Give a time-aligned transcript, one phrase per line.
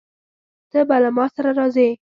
[0.71, 1.89] ته به له ما سره راځې؟